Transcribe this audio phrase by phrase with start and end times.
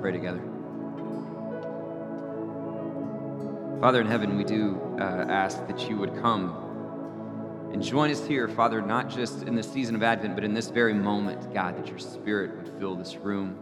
[0.00, 0.42] pray together.
[3.80, 6.64] Father in heaven, we do uh, ask that you would come
[7.72, 10.70] and join us here, Father, not just in the season of Advent, but in this
[10.70, 13.58] very moment, God, that your Spirit would fill this room.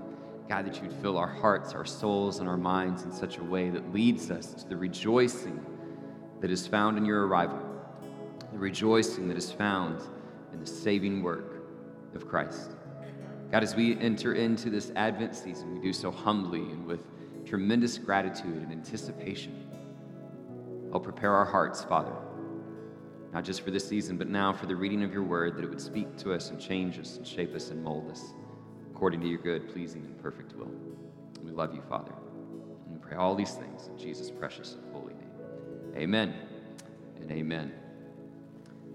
[0.49, 3.43] God, that you would fill our hearts, our souls, and our minds in such a
[3.43, 5.65] way that leads us to the rejoicing
[6.43, 7.59] that is found in your arrival,
[8.53, 10.03] the rejoicing that is found
[10.53, 11.65] in the saving work
[12.15, 12.73] of Christ.
[13.53, 17.05] God, as we enter into this Advent season, we do so humbly and with
[17.45, 19.69] tremendous gratitude and anticipation.
[20.91, 22.15] I'll prepare our hearts, Father,
[23.31, 25.69] not just for this season, but now for the reading of your word, that it
[25.69, 28.33] would speak to us and change us and shape us and mold us
[28.91, 30.71] according to your good, pleasing, and perfect will.
[31.43, 32.13] We love you, Father.
[32.87, 35.29] And we pray all these things in Jesus' precious and holy name.
[35.95, 36.35] Amen
[37.21, 37.71] and amen.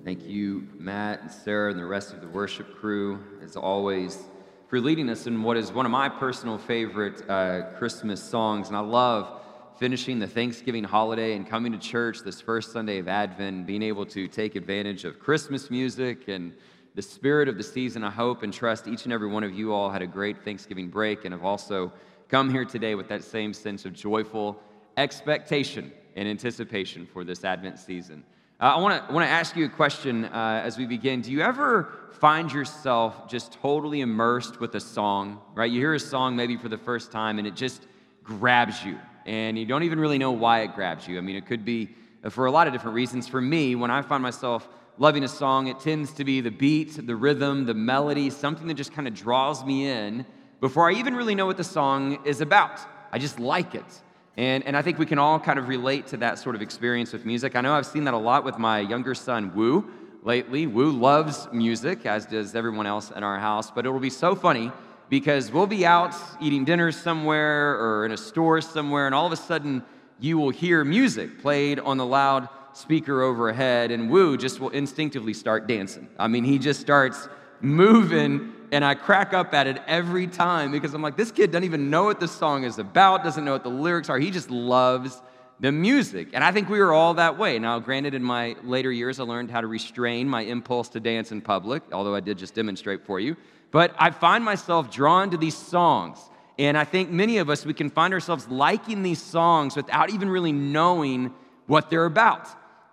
[0.04, 4.24] Thank you, Matt and Sarah, and the rest of the worship crew, as always,
[4.68, 8.68] for leading us in what is one of my personal favorite uh, Christmas songs.
[8.68, 9.42] And I love
[9.78, 14.06] finishing the Thanksgiving holiday and coming to church this first Sunday of Advent, being able
[14.08, 16.54] to take advantage of Christmas music and
[16.96, 18.04] the spirit of the season.
[18.04, 20.90] I hope and trust each and every one of you all had a great Thanksgiving
[20.90, 21.94] break and have also
[22.28, 24.60] come here today with that same sense of joyful
[24.98, 28.22] expectation and anticipation for this Advent season.
[28.60, 31.22] Uh, I want to want to ask you a question uh, as we begin.
[31.22, 35.40] Do you ever find yourself just totally immersed with a song?
[35.54, 37.86] Right, you hear a song maybe for the first time, and it just
[38.24, 41.18] grabs you and you don't even really know why it grabs you.
[41.18, 41.90] I mean, it could be
[42.24, 43.28] uh, for a lot of different reasons.
[43.28, 47.06] For me, when I find myself loving a song, it tends to be the beat,
[47.06, 50.26] the rhythm, the melody, something that just kind of draws me in
[50.62, 52.80] before I even really know what the song is about.
[53.12, 54.02] I just like it.
[54.38, 57.12] And, and I think we can all kind of relate to that sort of experience
[57.12, 57.56] with music.
[57.56, 59.90] I know I've seen that a lot with my younger son, Woo,
[60.24, 60.68] lately.
[60.68, 64.36] Woo loves music, as does everyone else in our house, but it will be so
[64.36, 64.72] funny
[65.10, 69.32] because we'll be out eating dinner somewhere or in a store somewhere, and all of
[69.32, 69.84] a sudden
[70.20, 75.34] you will hear music played on the loud speaker overhead, and Woo just will instinctively
[75.34, 76.08] start dancing.
[76.20, 77.28] I mean, he just starts
[77.60, 81.64] moving, and I crack up at it every time because I'm like, this kid doesn't
[81.64, 84.20] even know what the song is about, doesn't know what the lyrics are.
[84.20, 85.22] He just loves
[85.60, 86.30] the music.
[86.34, 87.58] And I think we were all that way.
[87.60, 91.32] Now, granted, in my later years, I learned how to restrain my impulse to dance
[91.32, 93.36] in public, although I did just demonstrate for you.
[93.72, 96.20] But I find myself drawn to these songs.
[96.60, 100.30] And I think many of us, we can find ourselves liking these songs without even
[100.30, 101.34] really knowing
[101.68, 102.48] what they're about,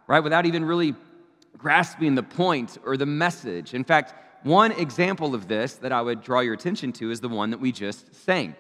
[0.07, 0.21] right?
[0.21, 0.95] Without even really
[1.57, 3.73] grasping the point or the message.
[3.75, 7.29] In fact, one example of this that I would draw your attention to is the
[7.29, 8.55] one that we just sang.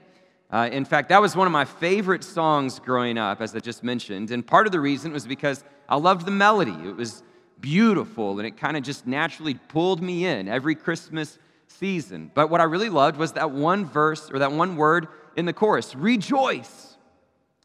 [0.51, 3.85] Uh, in fact, that was one of my favorite songs growing up, as I just
[3.85, 4.31] mentioned.
[4.31, 6.77] And part of the reason was because I loved the melody.
[6.89, 7.23] It was
[7.61, 12.31] beautiful and it kind of just naturally pulled me in every Christmas season.
[12.35, 15.53] But what I really loved was that one verse or that one word in the
[15.53, 16.97] chorus rejoice.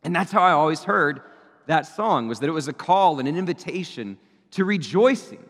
[0.04, 1.22] And that's how I always heard
[1.68, 4.18] that song was that it was a call and an invitation
[4.52, 5.44] to rejoicing.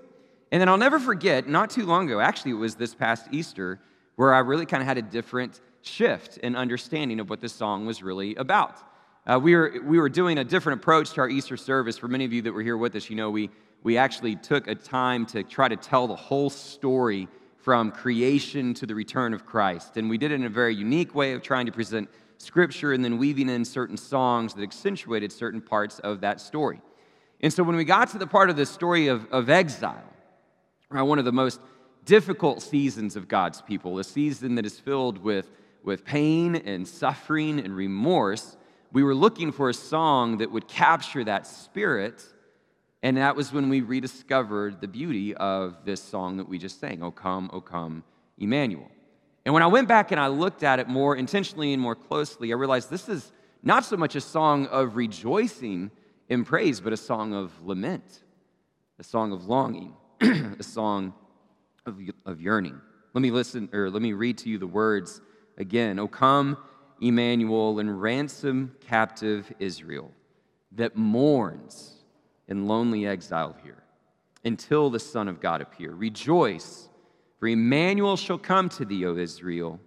[0.51, 3.79] And then I'll never forget, not too long ago, actually, it was this past Easter,
[4.15, 7.85] where I really kind of had a different shift in understanding of what this song
[7.85, 8.77] was really about.
[9.25, 11.97] Uh, we, were, we were doing a different approach to our Easter service.
[11.97, 13.49] For many of you that were here with us, you know, we,
[13.83, 17.27] we actually took a time to try to tell the whole story
[17.57, 19.97] from creation to the return of Christ.
[19.97, 23.03] And we did it in a very unique way of trying to present scripture and
[23.03, 26.81] then weaving in certain songs that accentuated certain parts of that story.
[27.41, 30.03] And so when we got to the part of the story of, of exile,
[30.89, 31.59] one of the most
[32.05, 35.51] difficult seasons of God's people, a season that is filled with,
[35.83, 38.57] with pain and suffering and remorse,
[38.91, 42.23] we were looking for a song that would capture that spirit
[43.01, 47.01] and that was when we rediscovered the beauty of this song that we just sang,
[47.01, 48.03] O come, O come,
[48.37, 48.91] Emmanuel.
[49.45, 52.51] And when I went back and I looked at it more intentionally and more closely,
[52.51, 53.31] I realized this is
[53.63, 55.91] not so much a song of rejoicing
[56.27, 58.21] in praise, but a song of lament,
[58.99, 59.95] a song of longing,
[60.59, 61.13] a song
[61.85, 62.79] of, of yearning.
[63.13, 65.21] Let me listen, or let me read to you the words
[65.57, 65.99] again.
[65.99, 66.57] O come,
[67.01, 70.11] Emmanuel, and ransom captive Israel
[70.73, 71.95] that mourns
[72.47, 73.83] in lonely exile here
[74.43, 75.91] until the Son of God appear.
[75.91, 76.89] Rejoice,
[77.39, 79.79] for Emmanuel shall come to thee, O Israel.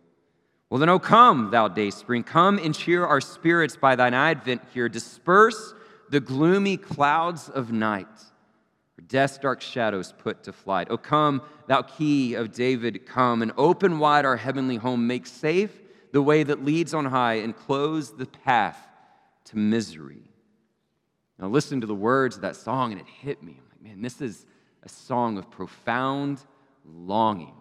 [0.70, 4.62] Well, then, O come, thou day spring, come and cheer our spirits by thine advent
[4.72, 4.88] here.
[4.88, 5.74] Disperse
[6.08, 8.06] the gloomy clouds of night,
[9.08, 10.88] death's dark shadows put to flight.
[10.90, 15.06] O come, thou key of David, come and open wide our heavenly home.
[15.06, 15.80] Make safe
[16.12, 18.78] the way that leads on high and close the path
[19.46, 20.22] to misery.
[21.38, 23.58] Now, listened to the words of that song and it hit me.
[23.58, 24.46] I'm like, man, this is
[24.82, 26.40] a song of profound
[26.84, 27.54] longing.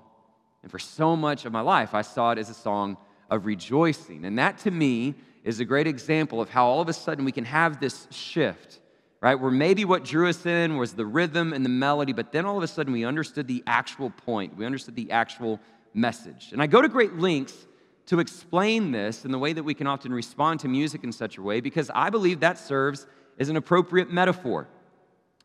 [0.61, 2.97] And for so much of my life, I saw it as a song
[3.29, 4.25] of rejoicing.
[4.25, 7.31] And that to me is a great example of how all of a sudden we
[7.31, 8.79] can have this shift,
[9.21, 9.35] right?
[9.35, 12.57] Where maybe what drew us in was the rhythm and the melody, but then all
[12.57, 15.59] of a sudden we understood the actual point, we understood the actual
[15.93, 16.49] message.
[16.51, 17.67] And I go to great lengths
[18.07, 21.37] to explain this in the way that we can often respond to music in such
[21.37, 23.05] a way because I believe that serves
[23.39, 24.67] as an appropriate metaphor.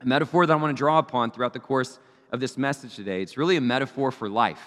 [0.01, 1.99] A metaphor that I want to draw upon throughout the course
[2.33, 3.23] of this message today.
[3.23, 4.61] It's really a metaphor for life,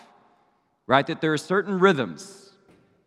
[0.88, 1.06] right?
[1.06, 2.52] That there are certain rhythms,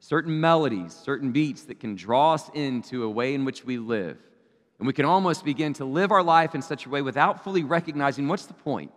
[0.01, 4.19] certain melodies, certain beats that can draw us into a way in which we live.
[4.79, 7.63] And we can almost begin to live our life in such a way without fully
[7.63, 8.93] recognizing what's the point?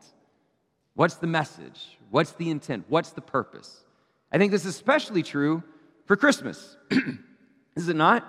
[0.96, 1.98] What's the message?
[2.10, 2.86] What's the intent?
[2.88, 3.84] What's the purpose?
[4.32, 5.64] I think this is especially true
[6.06, 6.78] for Christmas.
[7.76, 8.26] is it not?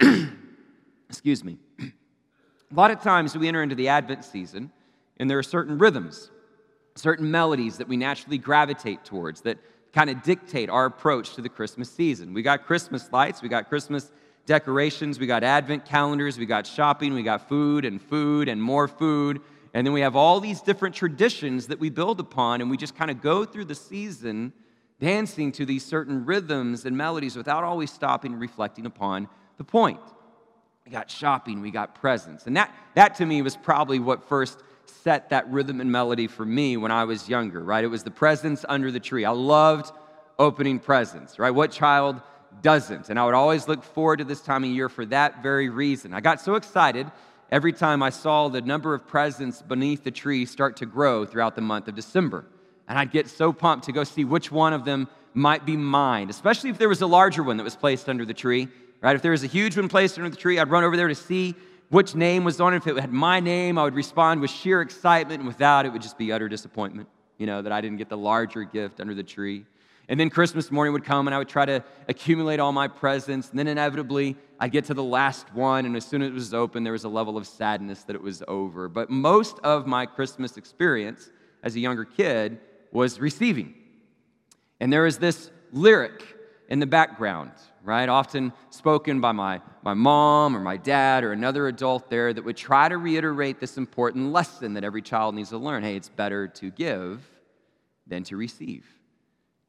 [1.08, 1.58] Excuse me.
[1.80, 4.70] A lot of times we enter into the Advent season,
[5.18, 6.30] and there are certain rhythms,
[6.96, 9.58] certain melodies that we naturally gravitate towards that
[9.92, 12.34] kind of dictate our approach to the Christmas season.
[12.34, 14.10] We got Christmas lights, we got Christmas
[14.46, 18.88] decorations, we got Advent calendars, we got shopping, we got food and food and more
[18.88, 19.40] food.
[19.72, 22.94] And then we have all these different traditions that we build upon, and we just
[22.94, 24.52] kind of go through the season
[25.00, 30.00] dancing to these certain rhythms and melodies without always stopping and reflecting upon the point.
[30.86, 32.46] We got shopping, we got presents.
[32.46, 36.44] And that, that to me was probably what first set that rhythm and melody for
[36.44, 37.82] me when I was younger, right?
[37.82, 39.24] It was the presents under the tree.
[39.24, 39.92] I loved
[40.38, 41.50] opening presents, right?
[41.50, 42.20] What child
[42.62, 43.08] doesn't?
[43.10, 46.14] And I would always look forward to this time of year for that very reason.
[46.14, 47.10] I got so excited
[47.50, 51.54] every time I saw the number of presents beneath the tree start to grow throughout
[51.54, 52.44] the month of December.
[52.88, 56.30] And I'd get so pumped to go see which one of them might be mine,
[56.30, 58.68] especially if there was a larger one that was placed under the tree,
[59.00, 59.16] right?
[59.16, 61.14] If there was a huge one placed under the tree, I'd run over there to
[61.14, 61.54] see
[61.90, 62.78] which name was on it.
[62.78, 66.02] If it had my name, I would respond with sheer excitement, and without, it would
[66.02, 67.08] just be utter disappointment,
[67.38, 69.64] you know, that I didn't get the larger gift under the tree.
[70.08, 73.50] And then Christmas morning would come, and I would try to accumulate all my presents.
[73.50, 76.52] And then inevitably, I'd get to the last one, and as soon as it was
[76.52, 78.88] open, there was a level of sadness that it was over.
[78.88, 81.30] But most of my Christmas experience
[81.62, 82.60] as a younger kid
[82.92, 83.74] was receiving.
[84.78, 86.22] And there is this lyric
[86.68, 87.52] in the background,
[87.82, 88.08] right?
[88.08, 92.56] Often spoken by my, my mom or my dad or another adult there that would
[92.56, 96.46] try to reiterate this important lesson that every child needs to learn hey, it's better
[96.48, 97.28] to give
[98.06, 98.86] than to receive.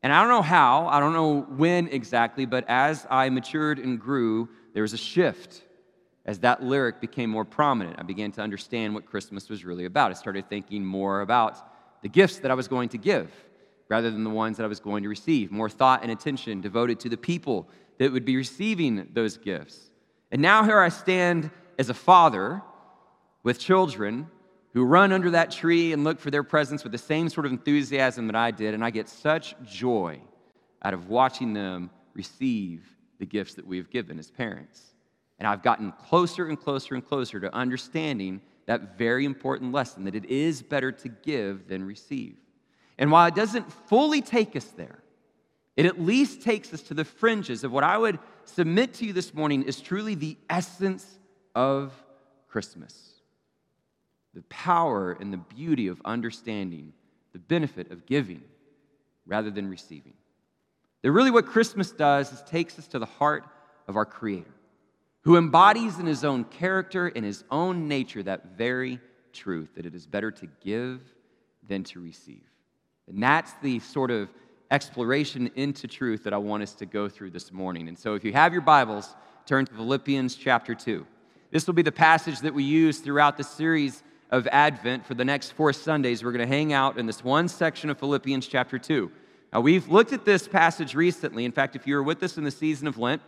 [0.06, 4.00] And I don't know how, I don't know when exactly, but as I matured and
[4.00, 5.63] grew, there was a shift
[6.28, 7.98] as that lyric became more prominent.
[7.98, 10.12] I began to understand what Christmas was really about.
[10.12, 11.57] I started thinking more about
[12.04, 13.31] the gifts that I was going to give
[13.90, 15.52] rather than the ones that I was going to receive.
[15.52, 17.68] More thought and attention devoted to the people
[17.98, 19.90] that would be receiving those gifts.
[20.31, 21.50] And now here I stand
[21.80, 22.62] as a father
[23.42, 24.28] with children
[24.75, 27.54] who run under that tree and look for their presents with the same sort of
[27.54, 28.74] enthusiasm that I did.
[28.74, 30.19] And I get such joy
[30.83, 32.86] out of watching them receive
[33.18, 34.81] the gifts that we have given as parents.
[35.39, 40.16] And I've gotten closer and closer and closer to understanding that very important lesson that
[40.16, 42.36] it is better to give than receive.
[42.98, 45.00] And while it doesn't fully take us there,
[45.78, 49.13] it at least takes us to the fringes of what I would submit to you
[49.13, 51.18] this morning is truly the essence
[51.54, 51.94] of
[52.50, 53.14] Christmas
[54.35, 56.93] the power and the beauty of understanding
[57.33, 58.43] the benefit of giving
[59.25, 60.13] rather than receiving.
[61.01, 63.45] That really what Christmas does is takes us to the heart
[63.87, 64.51] of our Creator
[65.25, 68.99] who embodies in his own character and his own nature that very
[69.33, 71.01] truth that it is better to give
[71.68, 72.44] than to receive.
[73.07, 74.30] And that's the sort of
[74.69, 77.87] exploration into truth that I want us to go through this morning.
[77.87, 79.15] And so if you have your Bibles,
[79.47, 81.06] turn to Philippians chapter 2.
[81.51, 85.25] This will be the passage that we use throughout the series of Advent for the
[85.25, 86.23] next four Sundays.
[86.23, 89.11] We're going to hang out in this one section of Philippians chapter 2.
[89.53, 91.45] Now, we've looked at this passage recently.
[91.45, 93.21] In fact, if you were with us in the season of Lent,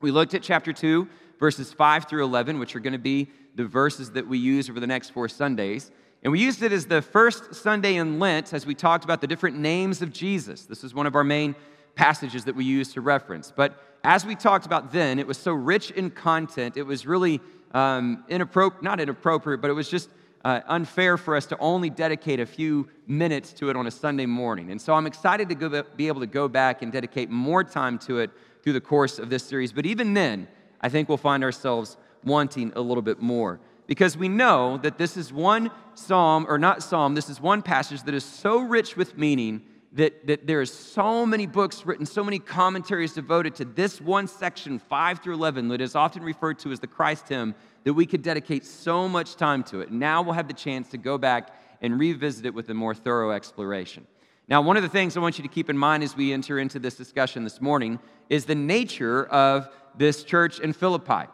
[0.00, 3.64] we looked at chapter 2 verses 5 through 11, which are going to be the
[3.64, 5.90] verses that we use over the next four Sundays.
[6.22, 9.26] And we used it as the first Sunday in Lent as we talked about the
[9.26, 10.64] different names of Jesus.
[10.64, 11.54] This is one of our main
[11.94, 13.52] passages that we use to reference.
[13.54, 17.40] But as we talked about then, it was so rich in content, it was really
[17.72, 20.10] um, inappropriate, not inappropriate, but it was just
[20.46, 24.26] uh, unfair for us to only dedicate a few minutes to it on a Sunday
[24.26, 24.70] morning.
[24.70, 27.98] And so I'm excited to go, be able to go back and dedicate more time
[28.00, 28.30] to it
[28.62, 29.72] through the course of this series.
[29.72, 30.46] But even then,
[30.80, 33.58] I think we'll find ourselves wanting a little bit more.
[33.88, 38.04] Because we know that this is one psalm, or not psalm, this is one passage
[38.04, 39.62] that is so rich with meaning
[39.94, 44.28] that, that there is so many books written, so many commentaries devoted to this one
[44.28, 48.04] section, 5 through 11, that is often referred to as the Christ hymn, that we
[48.04, 49.92] could dedicate so much time to it.
[49.92, 53.30] Now we'll have the chance to go back and revisit it with a more thorough
[53.30, 54.04] exploration.
[54.48, 56.58] Now, one of the things I want you to keep in mind as we enter
[56.58, 61.30] into this discussion this morning is the nature of this church in Philippi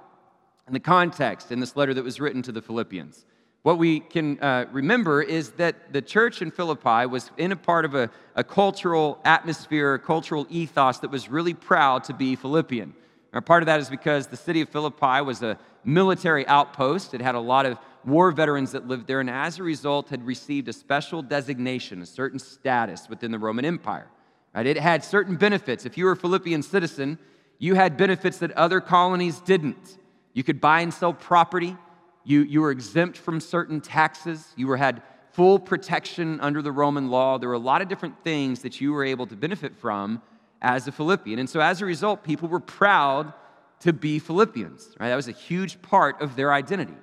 [0.66, 3.25] and the context in this letter that was written to the Philippians.
[3.62, 7.87] What we can uh, remember is that the church in Philippi was in a part
[7.87, 12.92] of a, a cultural atmosphere, a cultural ethos that was really proud to be Philippian.
[13.33, 17.15] And part of that is because the city of Philippi was a military outpost.
[17.15, 20.27] It had a lot of war veterans that lived there, and as a result, had
[20.27, 24.09] received a special designation, a certain status within the Roman Empire.
[24.55, 24.67] Right?
[24.67, 25.87] It had certain benefits.
[25.87, 27.19] If you were a Philippian citizen,
[27.59, 29.99] you had benefits that other colonies didn't.
[30.35, 31.77] You could buy and sell property.
[32.25, 34.47] You, you were exempt from certain taxes.
[34.57, 37.39] You were, had full protection under the Roman law.
[37.39, 40.21] There were a lot of different things that you were able to benefit from
[40.62, 41.40] as a Philippian.
[41.40, 43.33] And so as a result, people were proud
[43.81, 44.95] to be Philippians.
[44.99, 45.09] Right?
[45.09, 46.95] That was a huge part of their identity.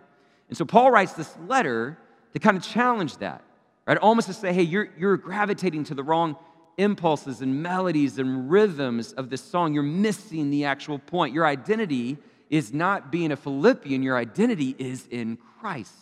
[0.47, 1.97] And so Paul writes this letter
[2.33, 3.43] to kind of challenge that,
[3.85, 3.97] right?
[3.97, 6.37] Almost to say, hey, you're, you're gravitating to the wrong
[6.77, 9.73] impulses and melodies and rhythms of this song.
[9.73, 11.33] You're missing the actual point.
[11.33, 12.17] Your identity
[12.49, 15.93] is not being a Philippian, your identity is in Christ.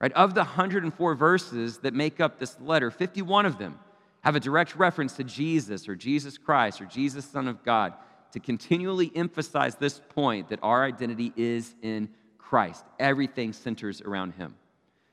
[0.00, 0.12] Right?
[0.12, 3.78] Of the 104 verses that make up this letter, 51 of them
[4.22, 7.94] have a direct reference to Jesus or Jesus Christ or Jesus, Son of God,
[8.32, 12.08] to continually emphasize this point that our identity is in
[12.38, 12.84] Christ.
[12.98, 14.54] Everything centers around him.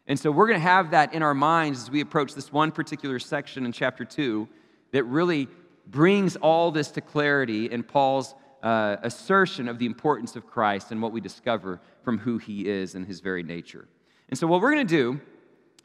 [0.08, 2.72] And so we're going to have that in our minds as we approach this one
[2.72, 4.48] particular section in chapter 2
[4.92, 5.48] that really
[5.86, 8.34] brings all this to clarity in Paul's
[8.64, 12.96] uh, assertion of the importance of Christ and what we discover from who he is
[12.96, 13.88] and his very nature.
[14.30, 15.22] And so what we're going to do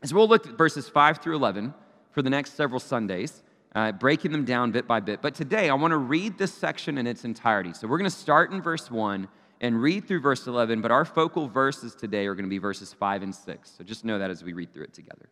[0.03, 1.75] is we'll look at verses 5 through 11
[2.13, 3.43] for the next several Sundays.
[3.75, 5.23] Uh, breaking them down bit by bit.
[5.23, 7.73] But today, I want to read this section in its entirety.
[7.73, 9.27] So we're going to start in verse 1
[9.63, 12.93] and read through verse 11, but our focal verses today are going to be verses
[12.93, 13.71] 5 and 6.
[13.71, 15.31] So just know that as we read through it together.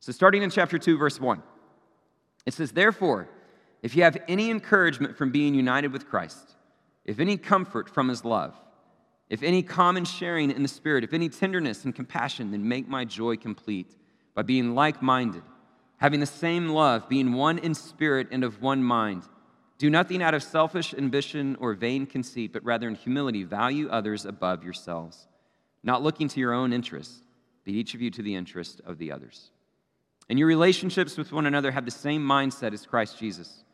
[0.00, 1.42] So starting in chapter 2, verse 1,
[2.46, 3.28] it says, Therefore,
[3.82, 6.54] if you have any encouragement from being united with Christ,
[7.04, 8.54] if any comfort from his love,
[9.28, 13.04] if any common sharing in the Spirit, if any tenderness and compassion, then make my
[13.04, 13.96] joy complete
[14.34, 15.42] by being like minded,
[15.98, 19.22] having the same love, being one in spirit and of one mind.
[19.78, 24.24] Do nothing out of selfish ambition or vain conceit, but rather in humility value others
[24.24, 25.26] above yourselves,
[25.82, 27.22] not looking to your own interests,
[27.64, 29.50] but each of you to the interest of the others.
[30.28, 33.64] And your relationships with one another have the same mindset as Christ Jesus,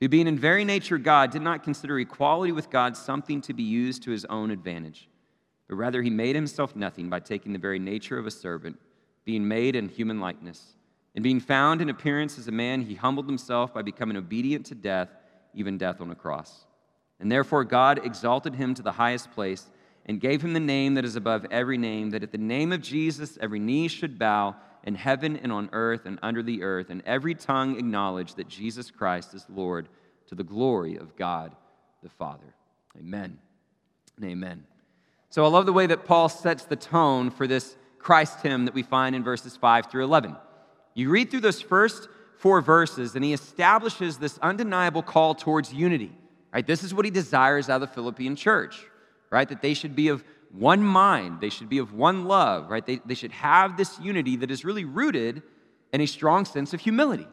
[0.00, 3.64] who, being in very nature God, did not consider equality with God something to be
[3.64, 5.08] used to his own advantage,
[5.66, 8.78] but rather he made himself nothing by taking the very nature of a servant,
[9.24, 10.77] being made in human likeness.
[11.14, 14.74] And being found in appearance as a man, he humbled himself by becoming obedient to
[14.74, 15.08] death
[15.54, 16.64] even death on a cross.
[17.20, 19.68] And therefore, God exalted him to the highest place
[20.06, 22.80] and gave him the name that is above every name, that at the name of
[22.80, 27.02] Jesus every knee should bow in heaven and on earth and under the earth, and
[27.04, 29.88] every tongue acknowledge that Jesus Christ is Lord
[30.28, 31.54] to the glory of God
[32.02, 32.54] the Father.
[32.96, 33.38] Amen
[34.16, 34.64] and amen.
[35.30, 38.74] So I love the way that Paul sets the tone for this Christ hymn that
[38.74, 40.36] we find in verses 5 through 11.
[40.98, 46.10] You read through those first four verses, and he establishes this undeniable call towards unity.
[46.52, 46.66] Right?
[46.66, 48.84] This is what he desires out of the Philippian church,
[49.30, 49.48] right?
[49.48, 52.84] That they should be of one mind, they should be of one love, right?
[52.84, 55.42] They, they should have this unity that is really rooted
[55.92, 57.28] in a strong sense of humility,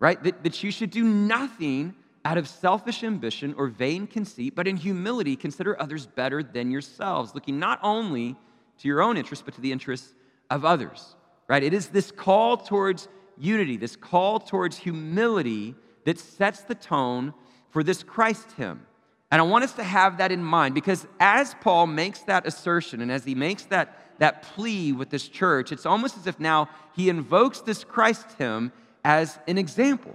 [0.00, 0.22] right?
[0.22, 1.94] That, that you should do nothing
[2.24, 7.34] out of selfish ambition or vain conceit, but in humility consider others better than yourselves,
[7.34, 8.36] looking not only
[8.78, 10.12] to your own interests, but to the interests
[10.50, 11.14] of others,
[11.48, 11.62] right?
[11.62, 13.08] It is this call towards
[13.38, 17.34] unity, this call towards humility that sets the tone
[17.70, 18.86] for this Christ hymn.
[19.30, 23.00] And I want us to have that in mind because as Paul makes that assertion
[23.00, 26.68] and as he makes that, that plea with this church, it's almost as if now
[26.94, 28.72] he invokes this Christ hymn
[29.04, 30.14] as an example,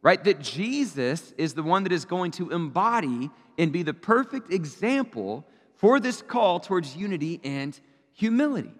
[0.00, 0.22] right?
[0.22, 5.44] That Jesus is the one that is going to embody and be the perfect example
[5.74, 7.78] for this call towards unity and
[8.12, 8.72] humility.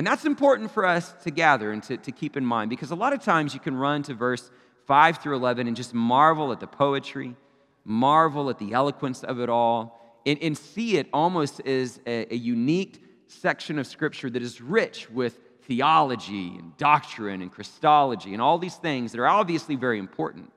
[0.00, 2.94] And that's important for us to gather and to, to keep in mind because a
[2.94, 4.50] lot of times you can run to verse
[4.86, 7.36] 5 through 11 and just marvel at the poetry,
[7.84, 12.34] marvel at the eloquence of it all, and, and see it almost as a, a
[12.34, 18.56] unique section of Scripture that is rich with theology and doctrine and Christology and all
[18.56, 20.50] these things that are obviously very important.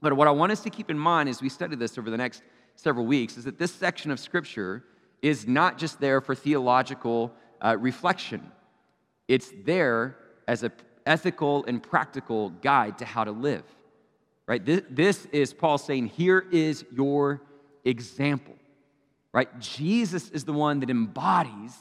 [0.00, 2.16] But what I want us to keep in mind as we study this over the
[2.16, 2.42] next
[2.74, 4.82] several weeks is that this section of Scripture
[5.22, 8.50] is not just there for theological uh, reflection.
[9.28, 10.16] It's there
[10.46, 10.72] as an
[11.04, 13.64] ethical and practical guide to how to live.
[14.46, 14.64] Right?
[14.64, 17.42] This, this is Paul saying, here is your
[17.84, 18.54] example.
[19.32, 19.58] Right?
[19.58, 21.74] Jesus is the one that embodies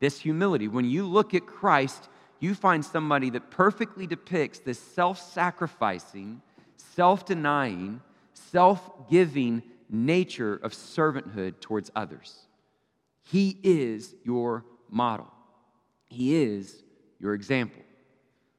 [0.00, 0.68] this humility.
[0.68, 2.08] When you look at Christ,
[2.40, 6.40] you find somebody that perfectly depicts this self sacrificing,
[6.76, 8.00] self denying,
[8.32, 12.46] self giving nature of servanthood towards others.
[13.22, 15.32] He is your model,
[16.06, 16.82] He is
[17.20, 17.82] your example.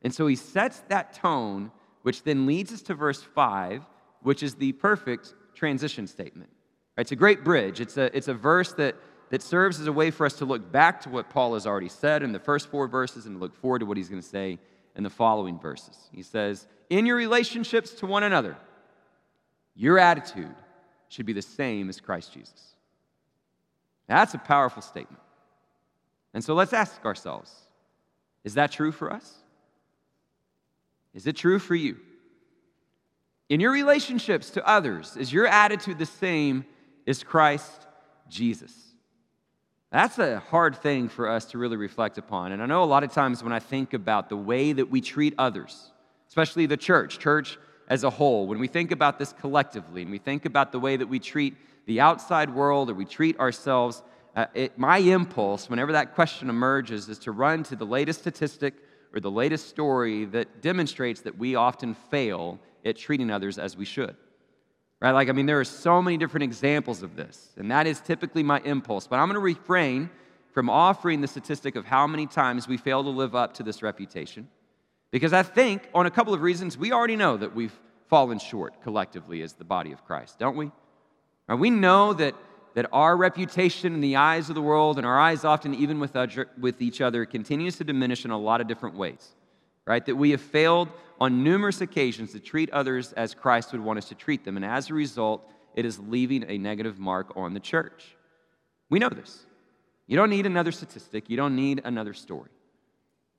[0.02, 1.72] And so he sets that tone,
[2.04, 3.84] which then leads us to verse 5,
[4.22, 6.50] which is the perfect transition statement.
[6.98, 7.80] It's a great bridge.
[7.80, 8.96] It's a, it's a verse that,
[9.30, 11.90] that serves as a way for us to look back to what Paul has already
[11.90, 14.60] said in the first four verses and look forward to what he's going to say
[14.96, 16.10] in the following verses.
[16.12, 18.58] He says, In your relationships to one another,
[19.76, 20.56] your attitude
[21.08, 22.76] should be the same as Christ Jesus.
[24.08, 25.22] That's a powerful statement.
[26.34, 27.54] And so let's ask ourselves
[28.44, 29.36] is that true for us?
[31.14, 31.98] Is it true for you?
[33.50, 36.66] In your relationships to others, is your attitude the same
[37.08, 37.88] as Christ
[38.30, 38.74] Jesus?
[39.92, 42.52] That's a hard thing for us to really reflect upon.
[42.52, 45.02] And I know a lot of times when I think about the way that we
[45.02, 45.92] treat others,
[46.28, 50.20] especially the church, church as a whole, when we think about this collectively and we
[50.20, 51.56] think about the way that we treat
[51.88, 54.04] the outside world or we treat ourselves,
[54.40, 58.74] uh, it, my impulse, whenever that question emerges, is to run to the latest statistic
[59.14, 63.84] or the latest story that demonstrates that we often fail at treating others as we
[63.84, 64.16] should.
[65.02, 65.12] Right?
[65.12, 68.44] Like, I mean, there are so many different examples of this, and that is typically
[68.44, 69.08] my impulse.
[69.08, 70.10] But I'm going to refrain
[70.54, 73.84] from offering the statistic of how many times we fail to live up to this
[73.84, 74.48] reputation,
[75.12, 77.78] because I think, on a couple of reasons, we already know that we've
[78.08, 80.72] fallen short collectively as the body of Christ, don't we?
[81.48, 81.60] Right?
[81.60, 82.36] We know that,
[82.76, 86.16] that our reputation in the eyes of the world and our eyes often even with,
[86.60, 89.36] with each other continues to diminish in a lot of different ways
[89.90, 90.06] right?
[90.06, 90.88] That we have failed
[91.20, 94.56] on numerous occasions to treat others as Christ would want us to treat them.
[94.56, 98.16] And as a result, it is leaving a negative mark on the church.
[98.92, 99.48] We know this.
[100.06, 102.52] You don't need another statistic, you don't need another story.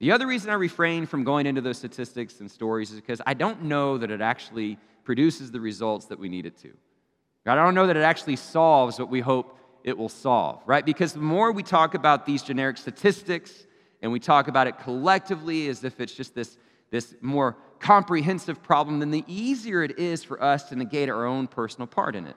[0.00, 3.34] The other reason I refrain from going into those statistics and stories is because I
[3.34, 6.72] don't know that it actually produces the results that we need it to.
[7.47, 10.84] I don't know that it actually solves what we hope it will solve, right?
[10.84, 13.67] Because the more we talk about these generic statistics
[14.02, 16.58] and we talk about it collectively as if it's just this,
[16.91, 21.47] this more comprehensive problem, then the easier it is for us to negate our own
[21.47, 22.36] personal part in it.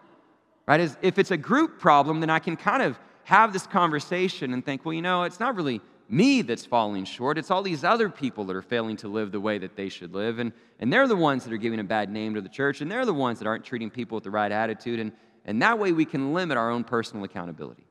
[0.66, 0.80] Right?
[0.80, 4.66] As if it's a group problem, then I can kind of have this conversation and
[4.66, 7.38] think, well, you know, it's not really me that's falling short.
[7.38, 10.14] It's all these other people that are failing to live the way that they should
[10.14, 10.40] live.
[10.40, 12.92] And, and they're the ones that are giving a bad name to the church, and
[12.92, 15.00] they're the ones that aren't treating people with the right attitude.
[15.00, 15.12] And,
[15.46, 17.88] and that way we can limit our own personal accountability.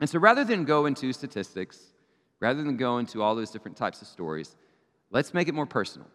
[0.00, 1.80] And so rather than go into statistics,
[2.40, 4.54] rather than go into all those different types of stories,
[5.10, 6.08] let's make it more personal.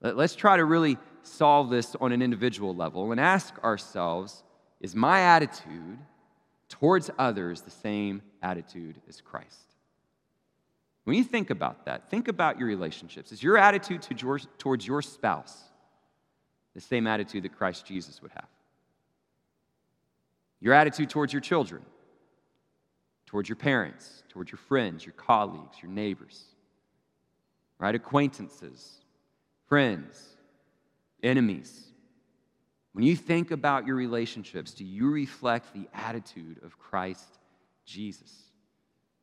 [0.00, 4.42] Let's try to really solve this on an individual level and ask ourselves
[4.80, 5.98] is my attitude
[6.68, 9.67] towards others the same attitude as Christ?
[11.08, 13.32] When you think about that, think about your relationships.
[13.32, 14.06] Is your attitude
[14.58, 15.56] towards your spouse
[16.74, 18.44] the same attitude that Christ Jesus would have?
[20.60, 21.80] Your attitude towards your children,
[23.24, 26.44] towards your parents, towards your friends, your colleagues, your neighbors,
[27.78, 27.94] right?
[27.94, 28.98] Acquaintances,
[29.66, 30.36] friends,
[31.22, 31.86] enemies.
[32.92, 37.38] When you think about your relationships, do you reflect the attitude of Christ
[37.86, 38.30] Jesus?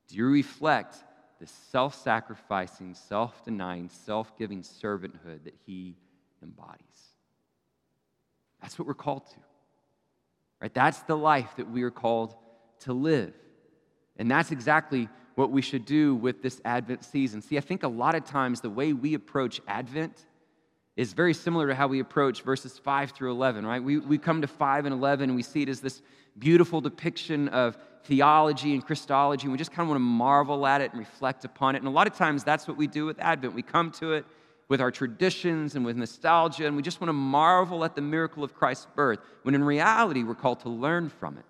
[0.07, 0.97] Do you reflect
[1.45, 5.95] the self sacrificing, self denying, self giving servanthood that he
[6.41, 6.79] embodies?
[8.61, 9.37] That's what we're called to.
[10.61, 10.73] Right?
[10.73, 12.35] That's the life that we are called
[12.81, 13.33] to live.
[14.17, 17.41] And that's exactly what we should do with this Advent season.
[17.41, 20.25] See, I think a lot of times the way we approach Advent
[20.95, 23.83] is very similar to how we approach verses 5 through 11, right?
[23.83, 26.01] We, we come to 5 and 11 and we see it as this
[26.39, 30.81] beautiful depiction of theology and Christology, and we just kind of want to marvel at
[30.81, 31.79] it and reflect upon it.
[31.79, 33.53] And a lot of times that's what we do with Advent.
[33.53, 34.25] We come to it
[34.67, 38.43] with our traditions and with nostalgia, and we just want to marvel at the miracle
[38.43, 41.45] of Christ's birth, when in reality, we're called to learn from it.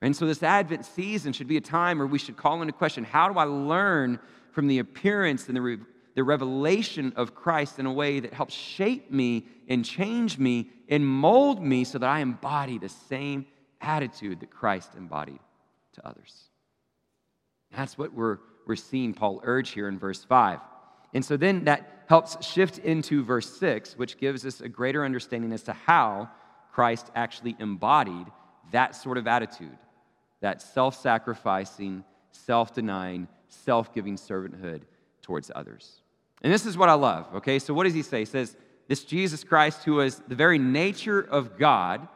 [0.00, 3.04] And so, this Advent season should be a time where we should call into question
[3.04, 4.18] how do I learn
[4.50, 5.78] from the appearance and the, re-
[6.14, 11.06] the revelation of Christ in a way that helps shape me and change me and
[11.06, 13.46] mold me so that I embody the same
[13.82, 15.40] attitude that Christ embodied
[15.94, 16.44] to others?
[17.76, 20.58] That's what we're, we're seeing Paul urge here in verse 5.
[21.14, 25.52] And so then that helps shift into verse 6, which gives us a greater understanding
[25.52, 26.30] as to how
[26.72, 28.26] Christ actually embodied
[28.70, 29.76] that sort of attitude
[30.42, 34.82] that self sacrificing, self denying, self giving servanthood
[35.22, 36.02] towards others.
[36.42, 37.58] And this is what I love, okay?
[37.58, 38.20] So, what does he say?
[38.20, 38.56] He says,
[38.88, 42.06] This Jesus Christ, who was the very nature of God,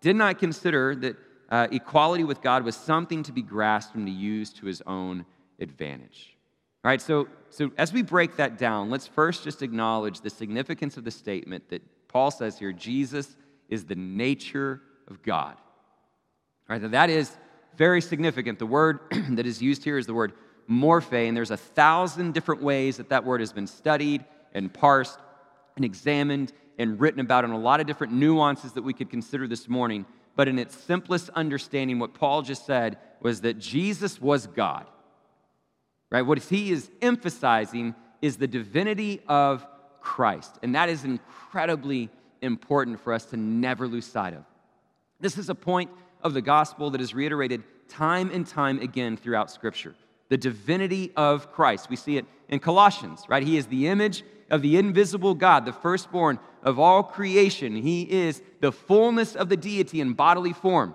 [0.00, 1.16] did not consider that
[1.50, 5.24] uh, equality with God was something to be grasped and to use to his own
[5.58, 6.36] advantage.
[6.84, 10.96] All right, so, so as we break that down, let's first just acknowledge the significance
[10.96, 13.36] of the statement that Paul says here Jesus
[13.68, 15.56] is the nature of God.
[16.68, 17.36] All right, now that is
[17.76, 18.58] very significant.
[18.58, 20.34] The word that is used here is the word
[20.70, 25.18] morphe, and there's a thousand different ways that that word has been studied and parsed
[25.76, 29.46] and examined and written about, in a lot of different nuances that we could consider
[29.46, 30.06] this morning.
[30.36, 34.86] But in its simplest understanding, what Paul just said was that Jesus was God.
[36.10, 36.22] Right?
[36.22, 39.66] What he is emphasizing is the divinity of
[40.00, 40.58] Christ.
[40.62, 42.08] And that is incredibly
[42.40, 44.44] important for us to never lose sight of.
[45.20, 45.90] This is a point
[46.22, 49.94] of the gospel that is reiterated time and time again throughout Scripture
[50.28, 51.88] the divinity of Christ.
[51.88, 53.42] We see it in Colossians, right?
[53.42, 57.74] He is the image of the invisible God, the firstborn of all creation.
[57.76, 60.94] He is the fullness of the deity in bodily form.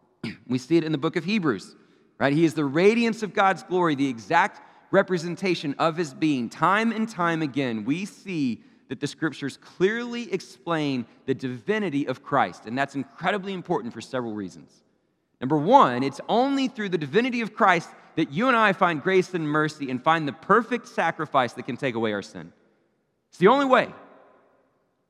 [0.46, 1.74] we see it in the book of Hebrews,
[2.18, 2.32] right?
[2.32, 6.48] He is the radiance of God's glory, the exact representation of his being.
[6.48, 12.66] Time and time again, we see that the scriptures clearly explain the divinity of Christ,
[12.66, 14.72] and that's incredibly important for several reasons.
[15.40, 19.34] Number one, it's only through the divinity of Christ that you and I find grace
[19.34, 22.52] and mercy and find the perfect sacrifice that can take away our sin.
[23.28, 23.94] It's the only way,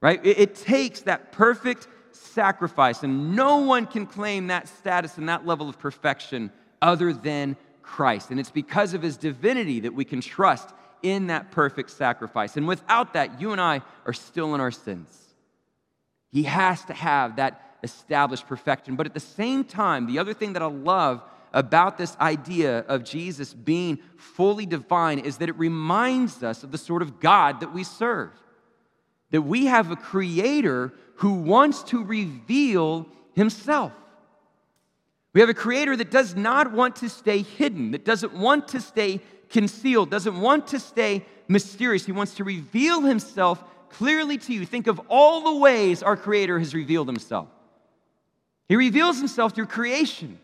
[0.00, 0.24] right?
[0.24, 5.46] It, it takes that perfect sacrifice, and no one can claim that status and that
[5.46, 8.30] level of perfection other than Christ.
[8.30, 10.68] And it's because of his divinity that we can trust
[11.02, 12.56] in that perfect sacrifice.
[12.56, 15.16] And without that, you and I are still in our sins.
[16.30, 18.96] He has to have that established perfection.
[18.96, 23.04] But at the same time, the other thing that I love about this idea of
[23.04, 27.72] Jesus being fully divine is that it reminds us of the sort of God that
[27.72, 28.30] we serve.
[29.30, 33.92] That we have a creator who wants to reveal himself.
[35.32, 38.80] We have a creator that does not want to stay hidden, that doesn't want to
[38.80, 42.06] stay concealed, doesn't want to stay mysterious.
[42.06, 44.66] He wants to reveal himself clearly to you.
[44.66, 47.48] Think of all the ways our creator has revealed himself.
[48.68, 50.38] He reveals himself through creation,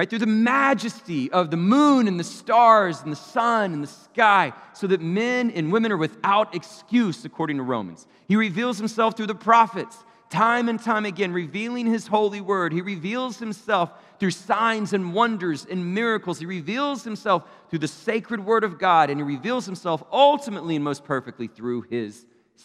[0.00, 0.08] right?
[0.08, 4.54] Through the majesty of the moon and the stars and the sun and the sky,
[4.72, 8.06] so that men and women are without excuse, according to Romans.
[8.26, 9.98] He reveals himself through the prophets,
[10.30, 12.72] time and time again, revealing his holy word.
[12.72, 16.38] He reveals himself through signs and wonders and miracles.
[16.38, 20.84] He reveals himself through the sacred word of God, and he reveals himself ultimately and
[20.84, 22.24] most perfectly through his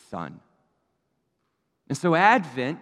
[0.10, 0.40] Son.
[1.90, 2.80] And so, Advent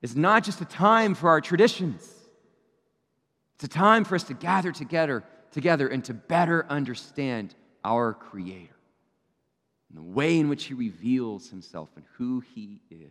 [0.00, 2.23] is not just a time for our traditions.
[3.54, 8.74] It's a time for us to gather together, together and to better understand our Creator
[9.88, 13.10] and the way in which He reveals Himself and who He is.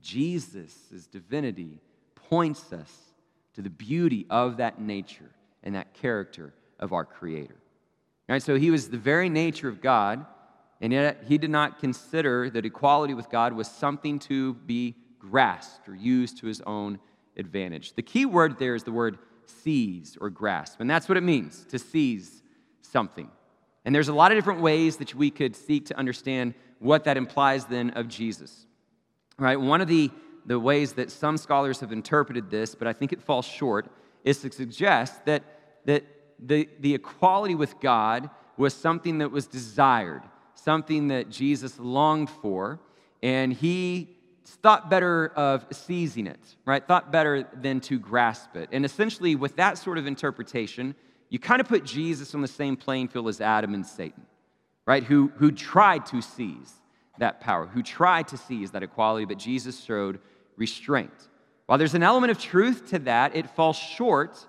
[0.00, 1.80] Jesus' divinity
[2.14, 2.92] points us
[3.54, 5.30] to the beauty of that nature
[5.62, 7.56] and that character of our Creator.
[8.28, 10.26] Right, so He was the very nature of God,
[10.80, 15.88] and yet He did not consider that equality with God was something to be grasped
[15.88, 16.98] or used to his own
[17.36, 17.94] advantage.
[17.94, 21.64] The key word there is the word seize or grasp, and that's what it means
[21.70, 22.42] to seize
[22.80, 23.30] something.
[23.84, 27.16] And there's a lot of different ways that we could seek to understand what that
[27.16, 28.66] implies then of Jesus.
[29.38, 29.60] Right?
[29.60, 30.10] One of the,
[30.46, 33.90] the ways that some scholars have interpreted this, but I think it falls short,
[34.24, 35.42] is to suggest that,
[35.84, 36.04] that
[36.38, 40.22] the, the equality with God was something that was desired,
[40.54, 42.80] something that Jesus longed for,
[43.22, 44.16] and he
[44.50, 46.86] thought better of seizing it, right?
[46.86, 48.68] Thought better than to grasp it.
[48.72, 50.94] And essentially, with that sort of interpretation,
[51.28, 54.26] you kind of put Jesus on the same playing field as Adam and Satan,
[54.86, 55.02] right?
[55.04, 56.72] Who, who tried to seize
[57.18, 60.20] that power, who tried to seize that equality, but Jesus showed
[60.56, 61.28] restraint.
[61.66, 64.46] While there's an element of truth to that, it falls short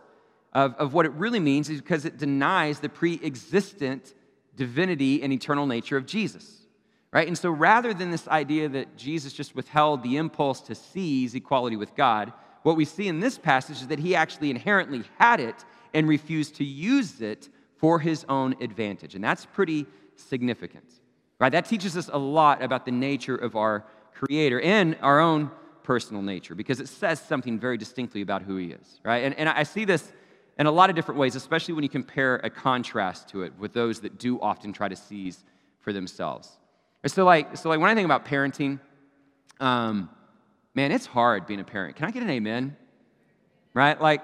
[0.54, 4.14] of, of what it really means because it denies the pre existent
[4.56, 6.63] divinity and eternal nature of Jesus
[7.14, 7.28] right?
[7.28, 11.76] And so rather than this idea that Jesus just withheld the impulse to seize equality
[11.76, 15.64] with God, what we see in this passage is that he actually inherently had it
[15.94, 19.14] and refused to use it for his own advantage.
[19.14, 20.86] And that's pretty significant,
[21.40, 21.52] right?
[21.52, 25.52] That teaches us a lot about the nature of our Creator and our own
[25.84, 29.24] personal nature because it says something very distinctly about who he is, right?
[29.24, 30.12] And, and I see this
[30.58, 33.74] in a lot of different ways, especially when you compare a contrast to it with
[33.74, 35.44] those that do often try to seize
[35.80, 36.58] for themselves.
[37.06, 38.80] So like, so like when I think about parenting,
[39.60, 40.10] um,
[40.74, 41.96] man, it's hard being a parent.
[41.96, 42.76] Can I get an amen?
[43.74, 44.00] Right?
[44.00, 44.22] Like,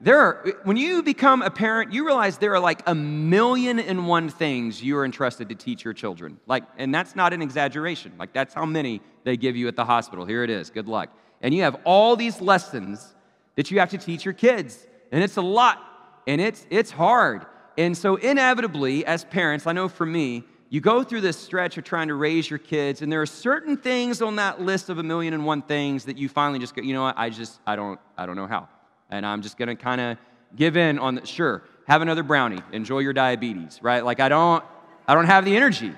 [0.00, 4.08] there are, when you become a parent, you realize there are like a million and
[4.08, 6.40] one things you are entrusted to teach your children.
[6.46, 8.12] Like, and that's not an exaggeration.
[8.18, 10.24] Like, that's how many they give you at the hospital.
[10.24, 10.70] Here it is.
[10.70, 11.10] Good luck.
[11.40, 13.14] And you have all these lessons
[13.54, 14.86] that you have to teach your kids.
[15.12, 15.80] And it's a lot.
[16.26, 17.46] And it's it's hard.
[17.78, 21.84] And so, inevitably, as parents, I know for me, you go through this stretch of
[21.84, 25.02] trying to raise your kids, and there are certain things on that list of a
[25.02, 27.76] million and one things that you finally just go, you know what, I just, I
[27.76, 28.70] don't, I don't know how.
[29.10, 30.16] And I'm just gonna kind of
[30.56, 34.02] give in on the, sure, have another brownie, enjoy your diabetes, right?
[34.02, 34.64] Like I don't,
[35.06, 35.92] I don't have the energy.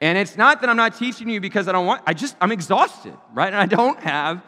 [0.00, 2.50] And it's not that I'm not teaching you because I don't want, I just, I'm
[2.50, 3.46] exhausted, right?
[3.46, 4.42] And I don't have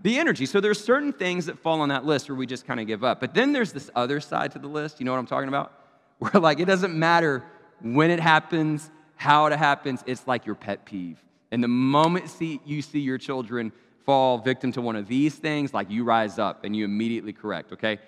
[0.00, 0.46] the energy.
[0.46, 3.04] So there's certain things that fall on that list where we just kind of give
[3.04, 3.20] up.
[3.20, 4.98] But then there's this other side to the list.
[4.98, 5.72] You know what I'm talking about?
[6.18, 7.44] Where like it doesn't matter
[7.80, 8.90] when it happens,
[9.22, 11.22] how it happens, it's like your pet peeve.
[11.52, 13.72] And the moment see, you see your children
[14.04, 17.72] fall victim to one of these things, like you rise up and you immediately correct,
[17.72, 18.00] okay?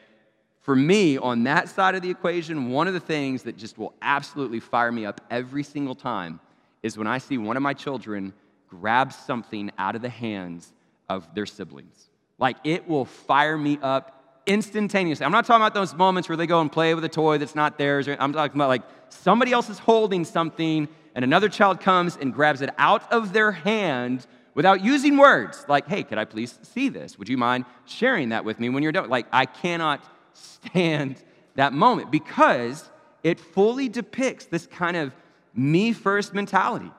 [0.62, 3.94] For me, on that side of the equation, one of the things that just will
[4.03, 6.40] absolutely fire me up every single time
[6.83, 8.33] is when I see one of my children
[8.68, 10.72] grab something out of the hands
[11.09, 12.11] of their siblings.
[12.38, 15.24] Like it will fire me up instantaneously.
[15.24, 17.55] I'm not talking about those moments where they go and play with a toy that's
[17.55, 18.09] not theirs.
[18.09, 18.83] I'm talking about like
[19.14, 23.53] somebody else is holding something and another child comes and grabs it out of their
[23.53, 27.18] hand without using words like, hey, could I please see this?
[27.18, 29.09] Would you mind sharing that with me when you're done?
[29.09, 31.22] Like, I cannot stand
[31.55, 32.88] that moment because
[33.22, 35.14] it fully depicts this kind of
[35.55, 36.90] me first mentality,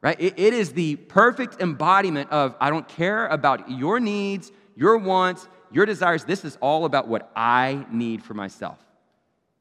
[0.00, 0.18] right?
[0.20, 5.46] it, it is the perfect embodiment of I don't care about your needs, your wants,
[5.70, 6.24] your desires.
[6.24, 8.78] This is all about what I need for myself,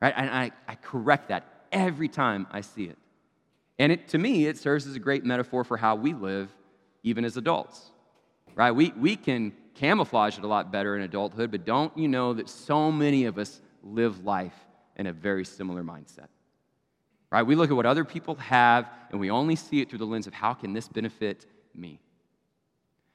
[0.02, 0.14] right?
[0.16, 2.98] And I, I correct that every time I see it.
[3.78, 6.50] And it, to me, it serves as a great metaphor for how we live
[7.04, 7.92] even as adults,
[8.56, 8.72] right?
[8.72, 12.50] We, we can camouflage it a lot better in adulthood, but don't you know that
[12.50, 14.56] so many of us live life
[14.98, 16.28] in a very similar mindset?
[17.32, 17.44] Right?
[17.44, 20.28] We look at what other people have and we only see it through the lens
[20.28, 22.00] of how can this benefit me?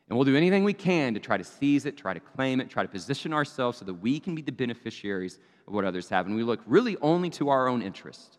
[0.09, 2.69] And we'll do anything we can to try to seize it, try to claim it,
[2.69, 6.27] try to position ourselves so that we can be the beneficiaries of what others have.
[6.27, 8.38] And we look really only to our own interest,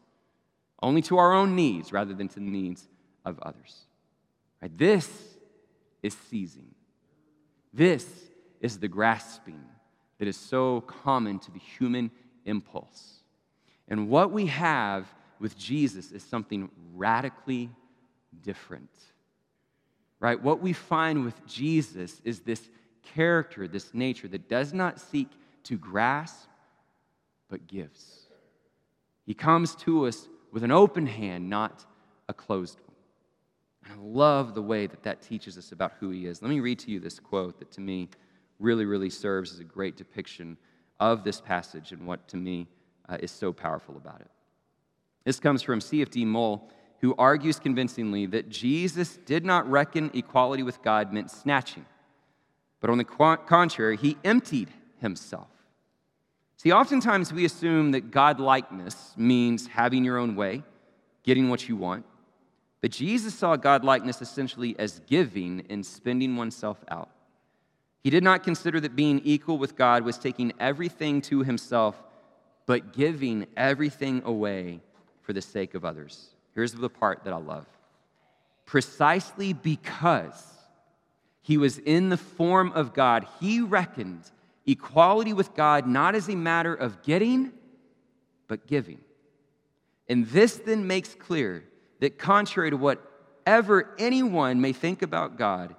[0.81, 2.87] only to our own needs rather than to the needs
[3.23, 3.85] of others.
[4.61, 4.77] Right?
[4.77, 5.09] This
[6.03, 6.73] is seizing.
[7.73, 8.07] This
[8.61, 9.61] is the grasping
[10.19, 12.11] that is so common to the human
[12.45, 13.19] impulse.
[13.87, 15.07] And what we have
[15.39, 17.69] with Jesus is something radically
[18.41, 18.89] different
[20.25, 20.41] right?
[20.41, 22.67] What we find with Jesus is this
[23.13, 25.27] character, this nature that does not seek
[25.65, 26.47] to grasp,
[27.47, 28.25] but gives.
[29.25, 31.83] He comes to us with an open hand, not
[32.29, 32.95] a closed one.
[33.83, 36.41] And I love the way that that teaches us about who he is.
[36.41, 38.07] Let me read to you this quote that to me
[38.57, 40.55] really, really serves as a great depiction
[40.97, 42.67] of this passage and what to me
[43.09, 44.31] uh, is so powerful about it.
[45.25, 46.23] This comes from C.F.D.
[46.23, 51.85] Moule who argues convincingly that Jesus did not reckon equality with God meant snatching,
[52.79, 55.49] but on the contrary, he emptied himself.
[56.65, 60.63] See, oftentimes we assume that God likeness means having your own way,
[61.21, 62.03] getting what you want.
[62.81, 67.11] But Jesus saw God likeness essentially as giving and spending oneself out.
[68.03, 72.01] He did not consider that being equal with God was taking everything to himself,
[72.65, 74.79] but giving everything away
[75.21, 76.29] for the sake of others.
[76.55, 77.67] Here's the part that I love.
[78.65, 80.43] Precisely because
[81.43, 84.31] he was in the form of God, he reckoned
[84.65, 87.51] equality with God not as a matter of getting,
[88.47, 88.99] but giving.
[90.07, 91.63] And this then makes clear
[91.99, 95.75] that, contrary to whatever anyone may think about God,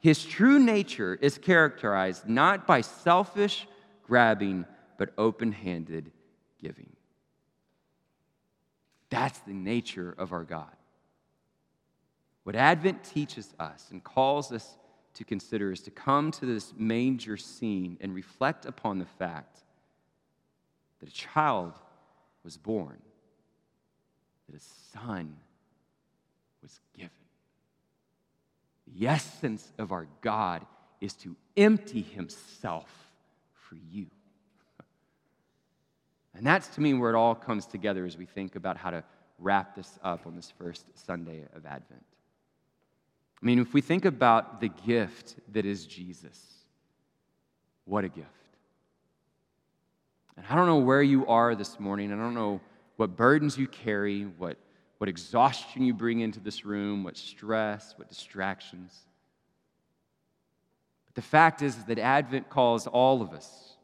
[0.00, 3.66] his true nature is characterized not by selfish
[4.04, 4.64] grabbing,
[4.96, 6.10] but open handed
[6.60, 6.90] giving.
[9.10, 10.66] That's the nature of our God.
[12.44, 14.77] What Advent teaches us and calls us
[15.18, 19.58] to consider is to come to this manger scene and reflect upon the fact
[21.00, 21.74] that a child
[22.44, 22.98] was born,
[24.48, 25.36] that a son
[26.62, 27.10] was given.
[28.86, 30.64] The essence of our God
[31.00, 32.88] is to empty himself
[33.52, 34.06] for you.
[36.34, 39.02] And that's to me where it all comes together as we think about how to
[39.40, 42.04] wrap this up on this first Sunday of Advent.
[43.40, 46.40] I mean, if we think about the gift that is Jesus,
[47.84, 48.28] what a gift.
[50.36, 52.12] And I don't know where you are this morning.
[52.12, 52.60] I don't know
[52.96, 54.56] what burdens you carry, what,
[54.98, 58.96] what exhaustion you bring into this room, what stress, what distractions.
[61.06, 63.76] But the fact is that Advent calls all of us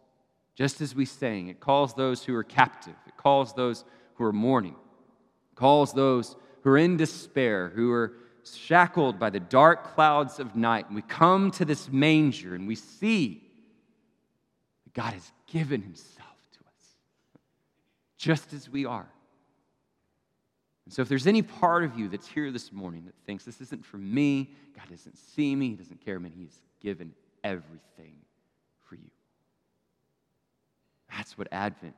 [0.54, 4.32] just as we sang, it calls those who are captive, it calls those who are
[4.32, 4.76] mourning,
[5.52, 8.14] it calls those who are in despair, who are
[8.52, 10.86] shackled by the dark clouds of night.
[10.86, 13.42] And we come to this manger and we see
[14.84, 16.88] that God has given himself to us,
[18.16, 19.08] just as we are.
[20.84, 23.60] And so, if there's any part of you that's here this morning that thinks this
[23.60, 28.16] isn't for me, God doesn't see me, He doesn't care, man, He's given everything
[28.82, 29.10] for you.
[31.10, 31.94] That's what Advent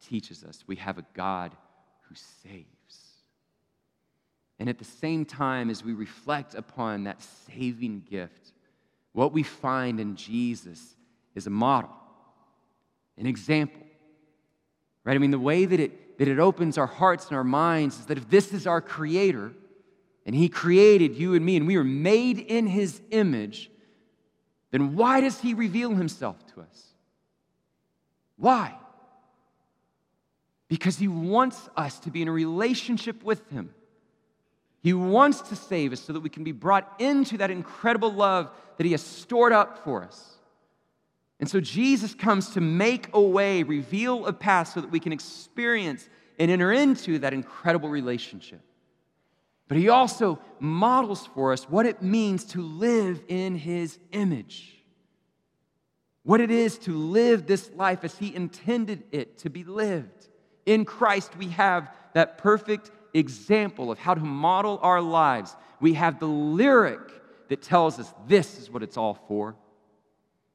[0.00, 0.62] teaches us.
[0.66, 1.56] We have a God
[2.08, 2.79] who saves.
[4.60, 8.52] And at the same time, as we reflect upon that saving gift,
[9.12, 10.96] what we find in Jesus
[11.34, 11.90] is a model,
[13.16, 13.80] an example.
[15.02, 15.14] Right?
[15.14, 18.06] I mean, the way that it, that it opens our hearts and our minds is
[18.06, 19.52] that if this is our Creator,
[20.26, 23.70] and He created you and me, and we are made in His image,
[24.72, 26.84] then why does He reveal Himself to us?
[28.36, 28.74] Why?
[30.68, 33.74] Because He wants us to be in a relationship with Him.
[34.82, 38.50] He wants to save us so that we can be brought into that incredible love
[38.78, 40.38] that He has stored up for us.
[41.38, 45.12] And so Jesus comes to make a way, reveal a path so that we can
[45.12, 48.60] experience and enter into that incredible relationship.
[49.68, 54.76] But He also models for us what it means to live in His image.
[56.22, 60.28] What it is to live this life as He intended it to be lived.
[60.66, 65.56] In Christ, we have that perfect example of how to model our lives.
[65.80, 67.00] We have the lyric
[67.48, 69.56] that tells us this is what it's all for.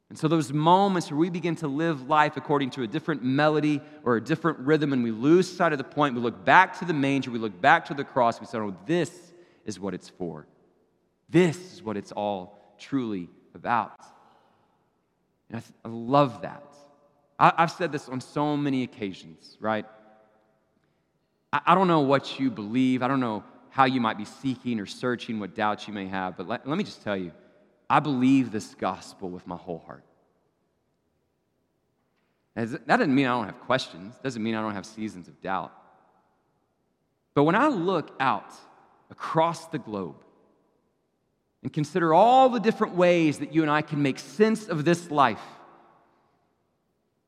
[0.09, 3.81] And so, those moments where we begin to live life according to a different melody
[4.03, 6.85] or a different rhythm, and we lose sight of the point, we look back to
[6.85, 9.11] the manger, we look back to the cross, we say, Oh, this
[9.65, 10.45] is what it's for.
[11.27, 13.99] This is what it's all truly about.
[15.49, 16.63] And I, th- I love that.
[17.39, 19.85] I- I've said this on so many occasions, right?
[21.53, 23.01] I don't know what you believe.
[23.01, 26.38] I don't know how you might be seeking or searching, what doubts you may have,
[26.38, 27.31] but let, let me just tell you
[27.89, 30.03] I believe this gospel with my whole heart.
[32.55, 35.73] That doesn't mean I don't have questions, doesn't mean I don't have seasons of doubt.
[37.34, 38.53] But when I look out
[39.12, 40.15] across the globe
[41.62, 45.12] and consider all the different ways that you and I can make sense of this
[45.12, 45.41] life,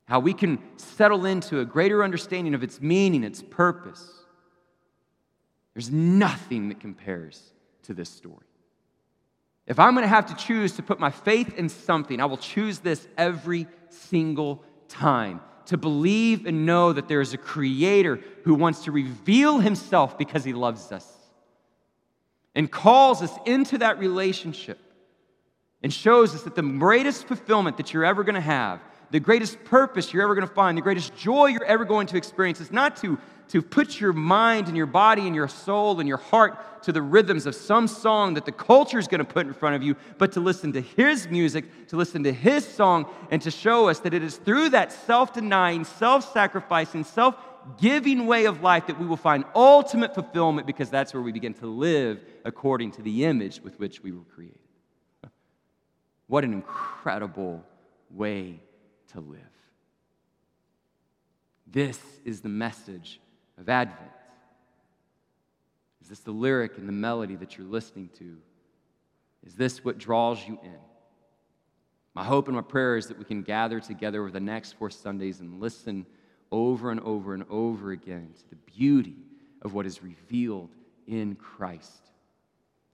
[0.08, 4.10] how we can settle into a greater understanding of its meaning, its purpose.
[5.74, 7.42] There's nothing that compares
[7.84, 8.46] to this story.
[9.68, 12.38] If I'm going to have to choose to put my faith in something, I will
[12.38, 18.56] choose this every single time to believe and know that there is a creator who
[18.56, 21.06] wants to reveal himself because he loves us
[22.56, 24.80] and calls us into that relationship
[25.84, 28.80] and shows us that the greatest fulfillment that you're ever going to have
[29.12, 32.18] the greatest purpose you're ever going to find, the greatest joy you're ever going to
[32.18, 33.18] experience is not to,
[33.50, 37.02] to put your mind and your body and your soul and your heart to the
[37.02, 39.96] rhythms of some song that the culture is going to put in front of you,
[40.18, 44.00] but to listen to His music, to listen to His song, and to show us
[44.00, 47.36] that it is through that self denying, self sacrificing, self
[47.78, 51.54] giving way of life that we will find ultimate fulfillment because that's where we begin
[51.54, 54.60] to live according to the image with which we were created.
[56.28, 57.64] What an incredible
[58.10, 58.60] way
[59.14, 59.40] to live.
[61.66, 63.20] This is the message
[63.58, 64.12] of Advent.
[66.02, 68.38] Is this the lyric and the melody that you're listening to?
[69.46, 70.80] Is this what draws you in?
[72.14, 74.90] My hope and my prayer is that we can gather together over the next four
[74.90, 76.06] Sundays and listen
[76.52, 79.18] over and over and over again to the beauty
[79.62, 80.70] of what is revealed
[81.06, 82.10] in Christ.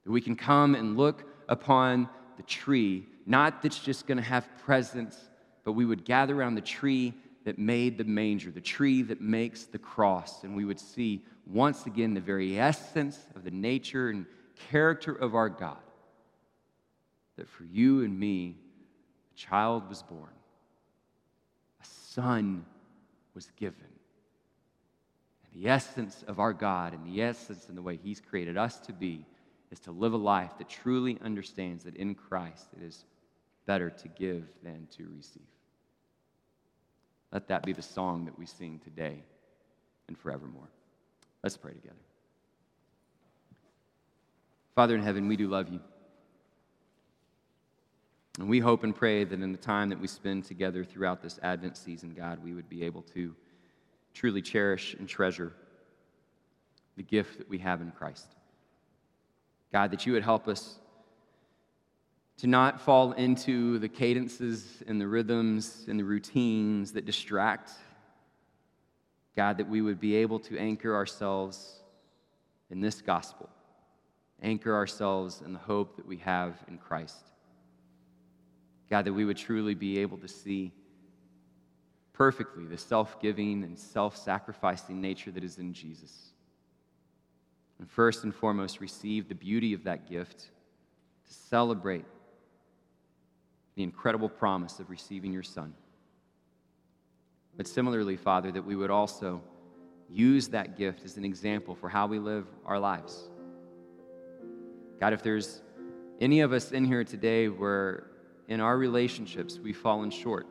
[0.04, 4.48] That we can come and look upon the tree, not that's just going to have
[4.66, 5.18] presents
[5.64, 7.14] but we would gather around the tree
[7.46, 11.86] that made the manger, the tree that makes the cross, and we would see once
[11.86, 14.26] again the very essence of the nature and
[14.70, 15.78] character of our God.
[17.38, 18.56] That for you and me,
[19.34, 20.30] a child was born,
[21.82, 22.66] a son
[23.34, 23.82] was given.
[25.44, 28.80] And the essence of our God and the essence in the way He's created us
[28.82, 29.26] to be
[29.72, 33.06] is to live a life that truly understands that in Christ it is
[33.66, 35.42] better to give than to receive.
[37.34, 39.24] Let that be the song that we sing today
[40.08, 40.70] and forevermore.
[41.42, 41.96] Let's pray together.
[44.76, 45.80] Father in heaven, we do love you.
[48.40, 51.40] And we hope and pray that in the time that we spend together throughout this
[51.42, 53.36] Advent season, God, we would be able to
[54.14, 55.54] truly cherish and treasure
[56.98, 58.28] the gift that we have in Christ.
[59.72, 60.80] God, that you would help us
[62.44, 67.72] to not fall into the cadences and the rhythms and the routines that distract.
[69.34, 71.80] God, that we would be able to anchor ourselves
[72.70, 73.50] in this gospel,
[74.42, 77.32] anchor ourselves in the hope that we have in Christ.
[78.90, 80.74] God, that we would truly be able to see
[82.12, 86.34] perfectly the self giving and self sacrificing nature that is in Jesus.
[87.80, 92.04] And first and foremost, receive the beauty of that gift to celebrate
[93.76, 95.74] the incredible promise of receiving your Son.
[97.56, 99.42] But similarly, Father, that we would also
[100.10, 103.30] use that gift as an example for how we live our lives.
[105.00, 105.62] God, if there's
[106.22, 108.08] any of us in here today where
[108.48, 110.48] in our relationships we've fallen short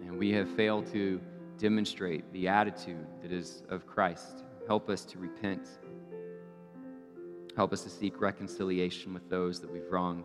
[0.00, 1.20] and we have failed to
[1.58, 5.68] demonstrate the attitude that is of Christ, help us to repent.
[7.56, 10.24] Help us to seek reconciliation with those that we've wronged.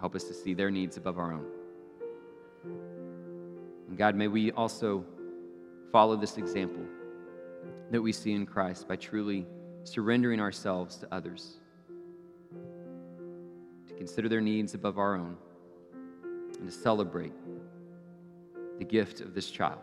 [0.00, 1.46] Help us to see their needs above our own.
[3.88, 5.04] And God, may we also
[5.92, 6.84] follow this example
[7.90, 9.46] that we see in Christ by truly
[9.84, 11.58] surrendering ourselves to others,
[13.88, 15.36] to consider their needs above our own,
[16.58, 17.32] and to celebrate
[18.78, 19.80] the gift of this child.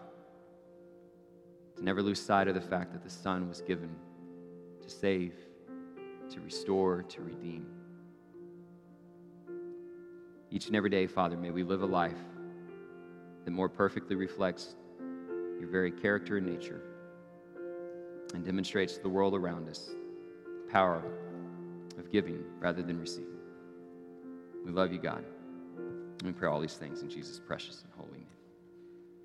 [1.75, 3.95] To never lose sight of the fact that the Son was given
[4.81, 5.33] to save,
[6.31, 7.67] to restore, to redeem.
[10.49, 12.17] Each and every day, Father, may we live a life
[13.45, 14.75] that more perfectly reflects
[15.59, 16.81] your very character and nature
[18.33, 19.89] and demonstrates to the world around us
[20.45, 21.03] the power
[21.97, 23.37] of giving rather than receiving.
[24.65, 25.23] We love you, God.
[25.77, 28.27] And we pray all these things in Jesus' precious and holy name.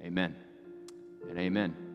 [0.04, 0.36] Amen
[1.28, 1.91] and amen.